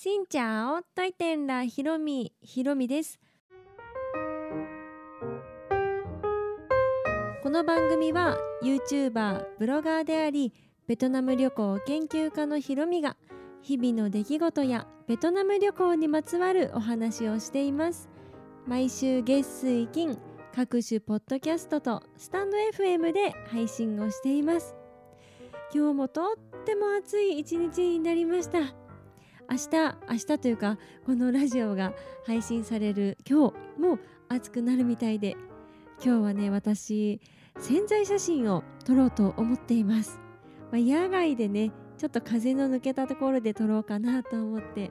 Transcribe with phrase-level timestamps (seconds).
[0.00, 3.18] しんちゃおといてんらひろみひろみです。
[7.42, 10.52] この番組は YouTuber ブロガーであり
[10.86, 13.16] ベトナム旅行研究家のひろみが
[13.60, 18.08] 日々の出来事やベトナム旅行にまつわるお話をしています。
[18.68, 20.16] 毎週月水金
[20.54, 24.76] 各種ポッドキャストとスタンド FM で配信をしています。
[25.74, 28.87] 今日もとっても暑い一日になりました。
[29.50, 31.94] 明日明日というかこのラジオが
[32.26, 35.36] 配信される今日も暑くなるみたいで
[36.04, 37.18] 今日はね私
[37.58, 40.20] 潜在写真を撮ろうと思っています、
[40.70, 44.90] まあ、野外でねちょっと風の抜けたところで撮ろうかなと思って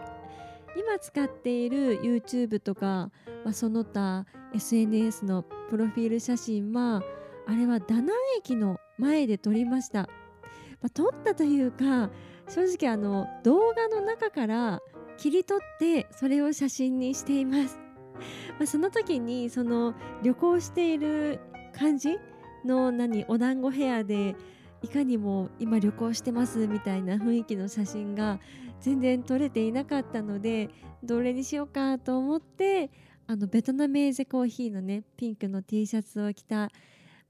[0.76, 3.12] 今使っている YouTube とか、
[3.45, 7.03] まあ、その他 SNS のプロフィール写真は
[7.45, 8.08] あれはダナン
[8.39, 10.08] 駅の前で撮りました、ま
[10.88, 12.09] あ、撮ったというか
[12.50, 14.82] 正直あの動画の中から
[15.18, 17.78] 切り取ってそれを写真にしています、
[18.58, 21.39] まあ、その時にその旅行している
[21.73, 22.17] 感じ
[22.66, 24.36] の何お団子ヘアで
[24.84, 28.39] いかにも今旅行してますみたいな雰囲気の写真が
[28.80, 30.70] 全然撮れていなかったので
[31.04, 32.92] どれにしようかと思って
[33.26, 36.70] あのベトナムエーゼコーヒーのねピンクの T シャツを着た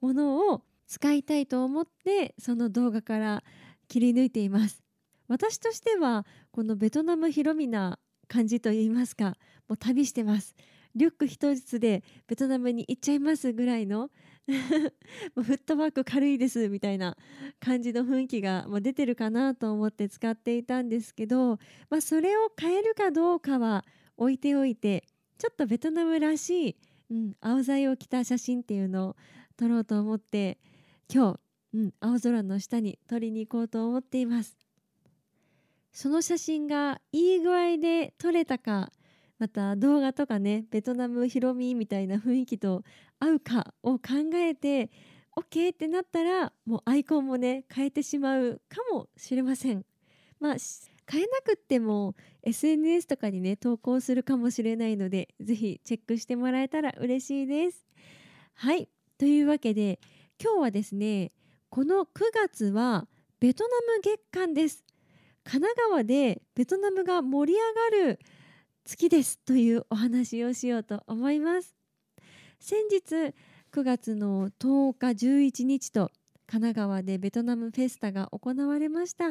[0.02, 3.44] ものを使いたいと思ってその動画から
[3.88, 4.87] 切り抜いています。
[5.28, 10.56] 私としてはこのベトナム広みな感じといいますかもう旅してます
[10.96, 14.10] リュック一つでベトナムに行っちゃいますぐらいの
[15.36, 17.18] もうフットワーク軽いですみたいな
[17.60, 25.06] 感じの雰囲気がもう出てるかなと思って使っていたんですけど、まあ、それを変えるかどうかは置いておいて
[25.38, 26.76] ちょっとベトナムらしい、
[27.12, 29.16] うん、青材を着た写真っていうのを
[29.58, 30.58] 撮ろうと思って
[31.14, 34.67] 今日、うん、青空の下に撮りに行こうと思っています。
[35.98, 38.92] その写真がいい具合で撮れたか
[39.40, 42.84] また動画とかねベトナムヒロミみたいな雰囲気と
[43.20, 44.02] 合うかを考
[44.36, 44.92] えて
[45.36, 49.86] OK ってなったらもうアイコンもね変えてしまうかもしれません。
[50.40, 50.56] まあ
[51.12, 57.88] 変えなくっても SNS とかにね投稿するかもしれないので是非チェックしてもらえたら嬉しいです。
[58.54, 58.88] はい
[59.18, 60.00] というわけで
[60.40, 61.32] 今日はですね
[61.72, 63.08] この9月は
[63.40, 64.87] ベトナム月間です。
[65.50, 68.20] 神奈川でベトナムが盛り上がる
[68.84, 71.74] 月ですというお話をしようと思います。
[72.60, 73.34] 先日
[73.72, 76.12] 9月の10日11日と
[76.48, 79.30] 神奈川でベトナムフェスタが行われました、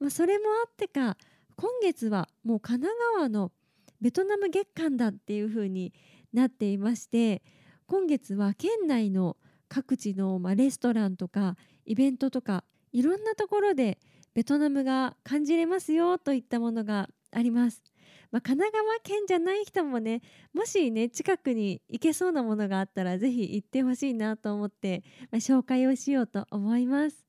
[0.00, 1.18] まあ、それもあってか
[1.56, 3.52] 今月はもう神奈川の
[4.00, 5.92] ベトナム月間だっていう風に
[6.32, 7.42] なっていまして
[7.86, 9.36] 今月は県内の
[9.68, 13.98] 各地のまレストランとかイベントとかいろんなところで
[14.34, 17.82] ベトナムが感じれますよといったものがあります。
[18.30, 20.20] まあ、神奈川県じゃない人もね
[20.52, 27.24] もしね近くに行けそうなものがあったら是非行ってほしいなと思って、まあ、紹介をしようと思います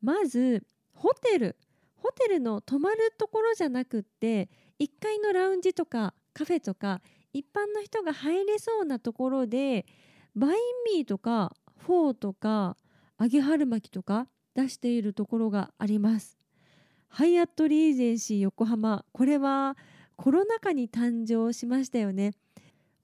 [0.00, 1.56] まずホテル
[1.96, 4.48] ホテルの泊まるところじゃなくって
[4.80, 9.86] 1階のラウンジとかカフェとか一般の人が入れそうなところで
[10.34, 10.52] バイン
[10.96, 12.76] ミーとかフォーとか
[13.20, 16.38] 揚げ春巻きとか出しているところがあります。
[17.08, 19.76] ハイアットリージェンシー横浜これは
[20.16, 22.32] コロナ禍に誕生しましたよね。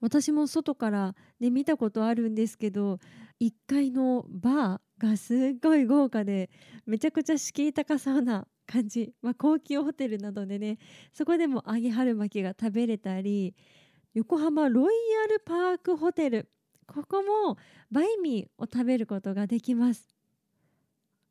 [0.01, 2.99] 私も外から、ね、見たことあるんですけど
[3.41, 6.49] 1階のバーがすっごい豪華で
[6.85, 10.77] めちゃくちゃ敷居高そうな感じ、まあ、高級ホテルなどでね
[11.13, 13.55] そこでも揚げ春巻きが食べれたり
[14.13, 16.49] 横浜ロイヤルパークホテル
[16.87, 17.57] ここも
[17.91, 20.08] バイミーを食べることができます。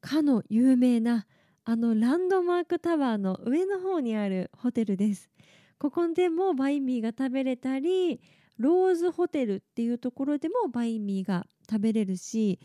[0.00, 1.26] かの有名な
[1.64, 5.28] あのランドマークタワーの上の方にあるホテルです。
[5.78, 8.20] ここでもバインミーが食べれたり
[8.56, 12.58] ローズホテルっていうところでもバインミーが食べれるし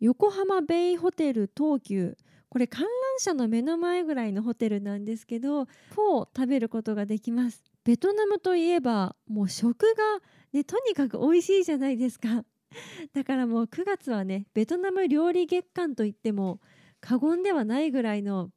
[0.00, 2.16] 横浜ベイホテル東急。
[2.48, 7.62] これ観覧車の目の前ぐらいのホテルなんですけどフォー食べることができます。
[7.84, 10.20] ベトナムといえばもう食が
[10.52, 12.44] ねとにかく美味しいじゃないですか。
[13.14, 16.60] だからもう9月はねベトナム料理月間といっても
[17.00, 18.50] 過言ではないぐらいの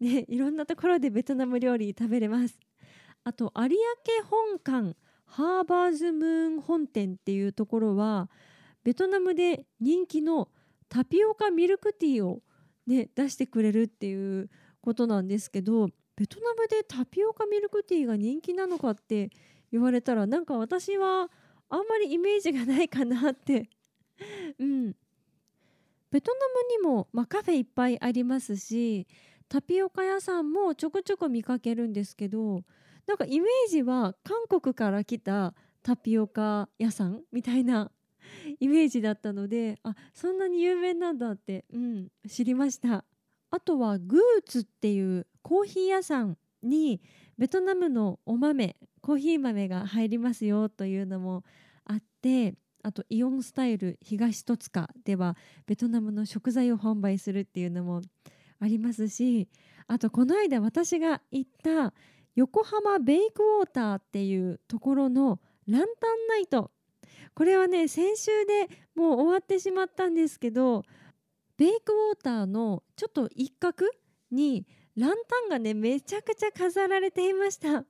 [0.00, 2.58] ねいろんなところでベトナム料理食べれます。
[3.22, 4.96] あと有明本館
[5.26, 8.30] ハーバーズムーン本店っていうところは
[8.82, 10.48] ベトナムで人気の
[10.88, 12.42] タピオカミルクティーを、
[12.86, 14.50] ね、出してくれるっていう
[14.80, 19.30] ことなんですけどベトナムでタピオカミルクティーが人気なのかって
[19.70, 21.30] 言われたらなんか私は
[21.70, 23.70] あんまりイメージがないかなって。
[24.58, 24.94] うん。
[26.10, 29.06] ベトナムにも、まあ、カフェいっぱいありますし
[29.48, 32.62] タピオカ屋さんもちょこちょこ見かけるんですけど
[33.06, 37.90] なんかイメージは韓国から来たタピオカ屋さんみたいな
[38.58, 43.04] イメージだったのであそんなに有名なんだって、うん、知りました。
[43.52, 47.00] あとはグーツっていうコーヒー屋さんに
[47.36, 51.44] ベトナムのお豆コーヒー豆が入りますよというのも
[51.84, 55.36] あってあとイオンスタイル東戸塚では
[55.66, 58.02] ベトナムの食材を販売するっていうのも
[58.58, 59.48] ありますし
[59.86, 61.92] あとこの間私が行った
[62.36, 66.70] 横浜ベイクウォーターっていうところのランタンナイト。
[67.34, 70.82] これはね先週でもう終わってしまったんですけど
[71.56, 73.86] ベイクウォーターのちょっと一角
[74.30, 77.84] にランタンがねめちゃくちゃ飾られていました。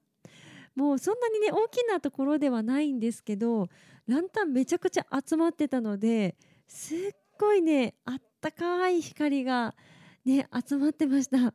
[0.74, 3.68] もうそんなにね大きなところではないんですけど
[4.06, 6.36] ランタンめちゃくちゃ集まってたので
[6.66, 6.98] すっ
[7.38, 9.74] ごいねあったかい光が
[10.24, 11.54] ね集まってました。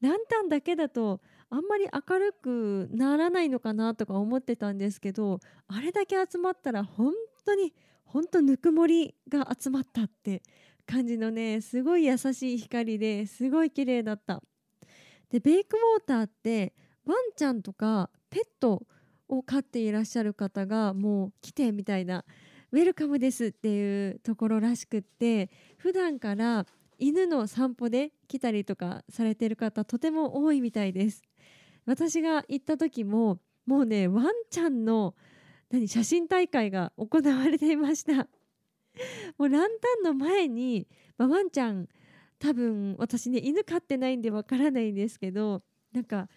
[0.00, 1.20] ランタンだけだと
[1.50, 7.12] あんまり明るくならないのかなとか思ってたんですけどあれだけ集まったら本
[7.44, 10.42] 当に本当ぬくもりが集まったって
[10.86, 14.42] 感じのねすごい優しい光ですごい綺麗だった。
[15.28, 18.86] でベイクウォーターってワンちゃんとかペット
[19.28, 22.24] を飼っていらっしゃる方がもう来てみたいな
[22.72, 26.66] ウェルカムですっていうところらしくって普段から
[26.98, 31.22] 犬の散歩で来たりとかされてる方とても多いみたいです。
[31.86, 35.14] 私が行った時ももうねワンちゃんの
[35.70, 38.28] 何写真大会が行われていました。
[39.38, 40.86] もうランタンの前に、
[41.16, 41.88] まあ、ワンちゃん
[42.38, 45.62] 多分私ね犬飼ってないんでわからないんですけど
[45.92, 46.28] なんか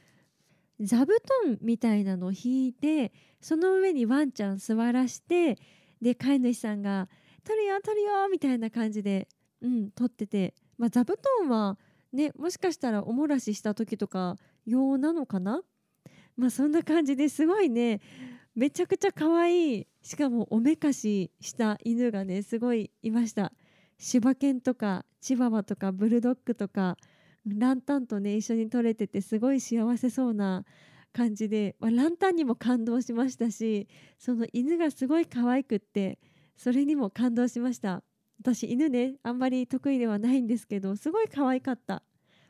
[0.80, 1.08] 座布
[1.46, 5.58] 団みたいなのを引いてその上にワンちゃん座らして
[6.02, 7.10] で飼い主さんが
[7.46, 9.28] 「取るよ取るよ」みたいな感じで、
[9.62, 11.78] うん、取ってて、まあ、座布団は
[12.12, 14.36] ねもしかしたらおもらしした時とか
[14.66, 15.62] 用なのかな？
[16.36, 18.02] まあそんな感じですごいね
[18.56, 23.54] めちゃくちゃ可愛いしかもおめかしした犬がねすごいいました。
[23.98, 26.98] 柴犬とかチワワとかブルドッグとか
[27.46, 30.66] ランタンとね一緒に撮れててすごい幸せそうな
[31.12, 33.88] 感じで、まあ、ランタンにも感動しましたし
[34.18, 36.20] その犬がすごい可愛くって
[36.56, 38.04] それにも感動しました。
[38.40, 42.04] 私犬ねあんまり得意ではないんですけどすごい可愛かった。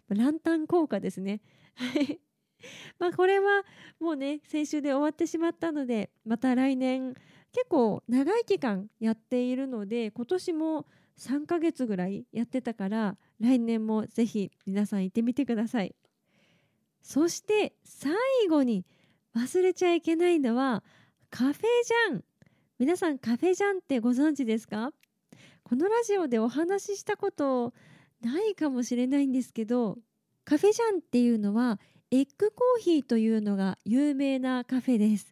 [0.09, 1.41] ランタン効果ですね。
[2.99, 3.63] まあこれは
[3.99, 7.13] もうね先週で終わってしまったのでまた来年
[7.51, 10.87] 結構長い期間やっているので今年も
[11.19, 15.95] 3ヶ月ぐらいやってたから来年もぜひ皆さん行ってみてください。
[17.01, 18.13] そして最
[18.49, 18.85] 後に
[19.35, 20.83] 忘れちゃいけないのは
[21.29, 22.23] カフェジャン。
[22.79, 24.91] 皆さんカフェジャンってご存知ですか？
[25.63, 27.73] このラジオでお話ししたこと
[28.21, 29.97] ないかもしれないんですけど
[30.45, 31.79] カフェジャンっていうのは
[32.11, 35.31] エッグコーヒーというのが有名なカフェです。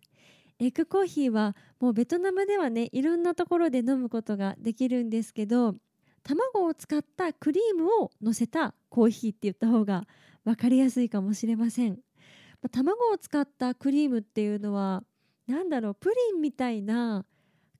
[0.60, 5.76] エッグコーヒーはもうベトナムではねいろんなところで飲むことができるんですけど
[6.24, 10.04] 卵を使ったクリームを乗せたコーヒーって言った方が
[10.46, 11.98] 分かりやすいかもしれません、ま
[12.68, 15.04] あ卵を使ったクリームっていうのは
[15.48, 17.26] 何だろうプリンみたいな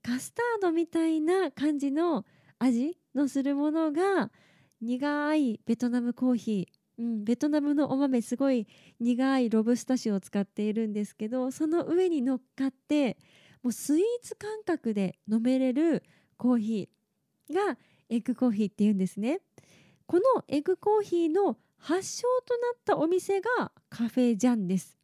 [0.02, 2.24] カスタードみたいな感じの
[2.58, 4.32] 味のするものが
[4.80, 7.02] 苦いベトナムコーヒー。
[7.02, 8.66] うん、ベトナムのお豆すごい
[9.00, 13.16] 苦いロブスタ種を使っているんですけどその上に乗っかって
[13.62, 16.02] もうスイーツ感覚で飲めれる
[16.36, 17.78] コーヒーが
[18.08, 19.40] エッグコーヒーっていうんですね。
[20.06, 24.98] このエッグコーヒーの発祥となったお店がカフェジャンです。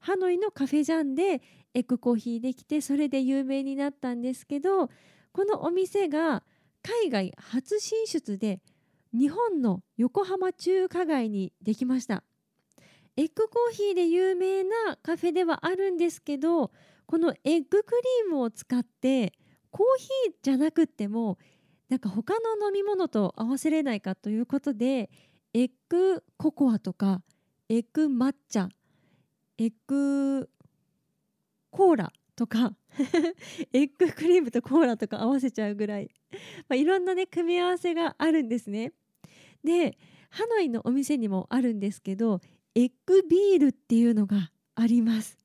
[0.00, 1.42] ハノイのカフェジャンで
[1.74, 4.88] エッグコーヒーできてそれで有名になったんですけど
[5.32, 6.42] このお店が
[6.82, 8.60] 海外初進出で
[9.12, 12.22] 日本の横浜中華街にできました。
[13.16, 16.70] エッグコーヒーで有名なカフェではあるんですけど
[17.06, 19.32] このエッグクリームを使って
[19.70, 21.38] コーヒーじゃなくっても
[21.88, 25.10] なんか他の飲み物と合わせれないかということで
[25.54, 27.22] エッグココアとか
[27.68, 28.68] エッグ抹茶
[29.56, 30.48] エッグ
[31.70, 32.74] コーラとか
[33.72, 36.10] エッグクリームとコーラとか合わせちゃうぐらい、
[36.68, 38.92] まあ、いろんなね組み合わせがあるんですね。
[39.64, 39.98] で
[40.30, 42.40] ハノイのお店にもあるんですけど
[42.74, 45.38] エッグビールっていうのがあります。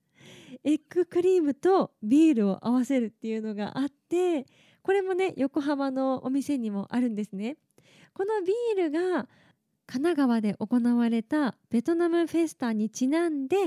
[0.64, 4.46] エッグクリームとビールを合わせるっていうのがあって
[4.82, 7.58] これもね横浜のお店にもあるんですね。
[8.14, 9.28] このビールが
[9.86, 13.58] 神奈川で行われたベトナムフェスタにちなんで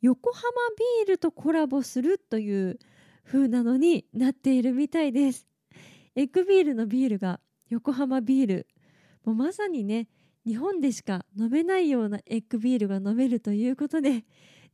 [0.00, 0.44] 横浜
[1.00, 2.78] ビールとコラボするという
[3.24, 5.46] 風なのになっているみたいです
[6.14, 8.66] エッグビールのビールが横浜ビール
[9.24, 10.08] もうまさにね
[10.46, 14.24] 日本でしか飲めないようなエッグビールが飲めるということで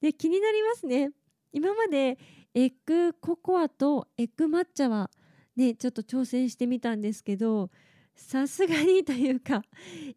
[0.05, 1.13] で気になりますね。
[1.51, 2.19] 今まで
[2.53, 5.11] エッグココアとエッグ抹茶は
[5.57, 7.71] ねちょっと挑戦してみたんですけど
[8.15, 9.63] さすがにというか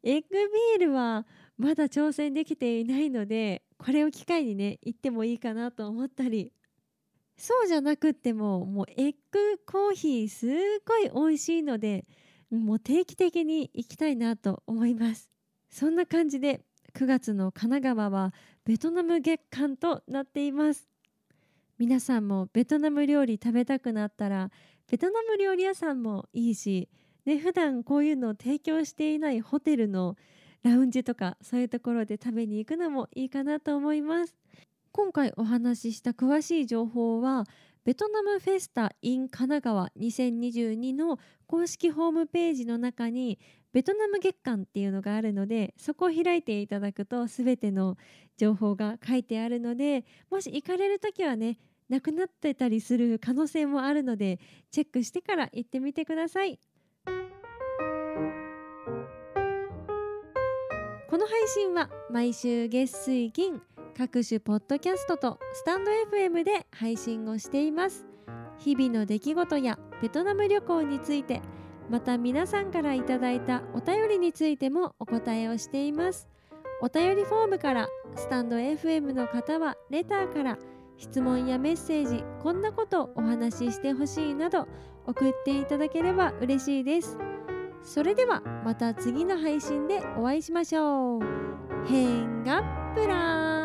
[0.03, 0.35] エッグ
[0.77, 1.25] ビールは
[1.57, 6.51] まだ挑戦できていないのでこれを機会にね行ってもいいかなと思ったり。
[7.37, 10.49] そうじゃなくってももうエッグコーヒーすっ
[10.85, 12.03] ごい美味しいので
[12.51, 15.29] もう定期的に行きたいなと思います。
[15.69, 18.33] そんな感じで9月の神奈川は
[18.67, 20.89] ベトナム月間となっています。
[21.77, 24.51] 皆さんもベトナム料理食べたくなったら
[24.91, 26.89] ベトナム料理屋さんもいいし
[27.23, 30.17] で普段こういうのを提供していないホテルの
[30.63, 34.35] ラウンジとかそういうところで食べに行くのもいいかなと思います。
[34.91, 37.45] 今回お話しした詳しい情報は
[37.87, 43.39] ベトナムフェスタ in 神奈川2022の公式ホームページの中に
[43.71, 47.95] ベトナム月間っていうのがあるのでそこを開いていただくと全ての
[48.35, 56.59] 情報が書いてあるのでもし行かれる時はねなくなってたりする可能性もあるのでチェックしてから行ってみてください。
[61.09, 63.61] この配信は毎週月水金
[63.97, 68.05] 各種ポッドキャストとスタンド FM で配信をしています。
[68.59, 71.41] 日々の出来事やベトナム旅行について
[71.89, 76.27] また皆さんからいただいたお便りについてもお答えをしています。
[76.79, 80.59] お便りフォームからスタンド FM の方はレターから
[80.97, 84.67] 質問やメッセージこんなことお話ししてほしいなど
[85.07, 87.17] 送っていただければ嬉しいです。
[87.81, 91.21] それではまた次の配信でお会いしましょう。
[91.87, 92.61] 変が
[92.93, 93.56] プラン。